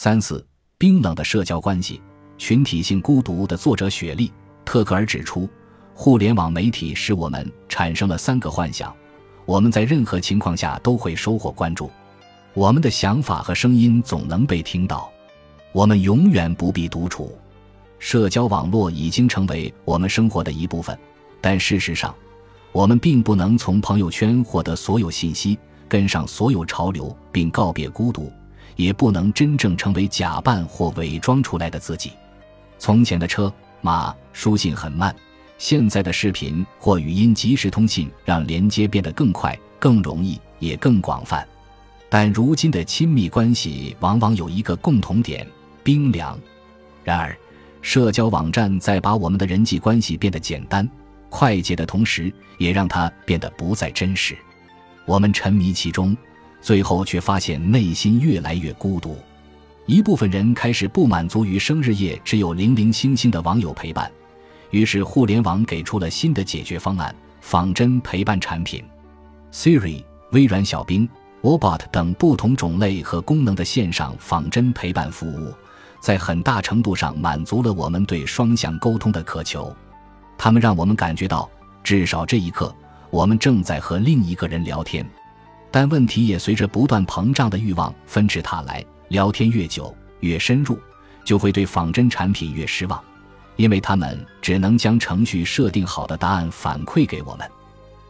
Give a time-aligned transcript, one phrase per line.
[0.00, 0.46] 三四，
[0.78, 2.00] 冰冷的社交关系，
[2.36, 4.28] 群体性孤独的作者雪莉·
[4.64, 5.50] 特克尔指出，
[5.92, 8.94] 互联网媒体使我们产生了三个幻想：
[9.44, 11.90] 我们在任何情况下都会收获关注，
[12.54, 15.10] 我们的想法和声音总能被听到，
[15.72, 17.36] 我们永远不必独处。
[17.98, 20.96] 社交网络已经成为我们生活的一部分，
[21.40, 22.14] 但事实上，
[22.70, 25.58] 我们并不能从朋友圈获得所有信息，
[25.88, 28.32] 跟上所有潮流，并告别孤独。
[28.78, 32.12] 也不能真正成为假扮或伪装出来的自己。
[32.78, 35.14] 从前的车马书信很慢，
[35.58, 41.46] 现在的视频或语音即时通信让连接变得更快、更容易，也更广泛。
[42.08, 45.44] 但如今的亲密关系往往有一个共同点：
[45.82, 46.38] 冰凉。
[47.02, 47.36] 然而，
[47.82, 50.88] 社交网站在把我们的人际关系变得简单、
[51.28, 54.38] 快捷的同时，也让它变得不再真实。
[55.04, 56.16] 我们沉迷其中。
[56.60, 59.16] 最后却发现内心越来越孤独，
[59.86, 64.10] 一部分人开始不满足于生日夜只有零零星星的网友陪伴，
[64.70, 68.84] 于是互联网给出了新的解决方案——仿真陪伴产品
[69.52, 71.08] ，Siri、微软小冰、
[71.42, 75.54] Wobot 等不同种类和功能的线上仿真陪伴服务，
[76.00, 79.74] 在很大程度上满足了我们对双向沟通的渴求。
[80.36, 81.48] 他们让我们感觉到，
[81.82, 82.74] 至少这一刻，
[83.10, 85.08] 我们正在和另一个人聊天。
[85.70, 88.84] 但问题也随着不断膨胀的欲望纷至沓来。
[89.08, 90.78] 聊天越久越深入，
[91.24, 93.02] 就会对仿真产品越失望，
[93.56, 97.50] 因为他们只能将程序设定好的答案反馈给我们。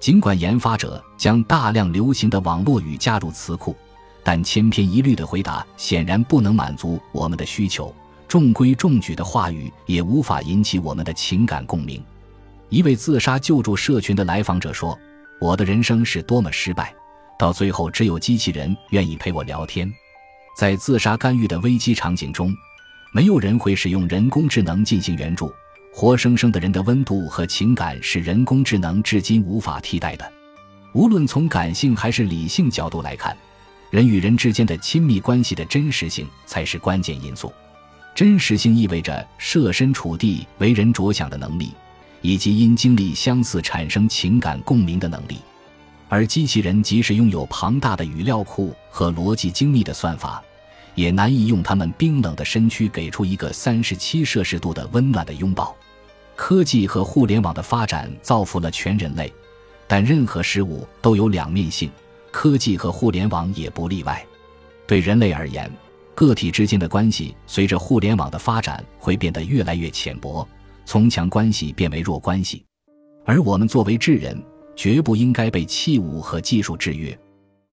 [0.00, 3.76] 尽管研发者将大量流行的网络语加入词库，
[4.24, 7.94] 但千篇一律的回答显然不能满足我们的需求。
[8.26, 12.02] 中规中矩的话语也无法引起我们的情感共鸣。
[12.68, 14.98] 一位自杀救助社群的来访者说
[15.40, 16.94] ：“我的人生是多么失败。”
[17.40, 19.90] 到最后，只有机器人愿意陪我聊天。
[20.54, 22.54] 在自杀干预的危机场景中，
[23.14, 25.50] 没有人会使用人工智能进行援助。
[25.90, 30.32] 活生生的人的温度和情感是人工智能至今无法替代的。
[30.92, 33.34] 无论从感性还是理性角度来看，
[33.88, 37.50] 人与人之间的亲密关系的真实性才是关键因素。
[38.14, 41.72] 真实性意味着设身处地为人着想的能力，
[42.20, 45.38] 以及因经历相似产生情感共鸣的能力。
[46.10, 50.42] 而机器人即使拥有庞大的语料库和逻辑精密的算法，
[50.96, 55.74] 也难以用它们冰冷的身躯给出一个三十七摄氏度的温暖的拥抱。
[56.34, 59.32] 科技和互联网的发展造福了全人类，
[59.86, 61.88] 但任何事物都有两面性，
[62.32, 64.26] 科技和互联网也不例外。
[64.88, 65.70] 对人类而言，
[66.16, 70.44] 个体之间的关系随着互联网的发展会变得越来越浅薄，
[70.84, 72.64] 从强关系变为弱关系，
[73.24, 74.36] 而我们作为智人。
[74.80, 77.14] 绝不应该被器物和技术制约。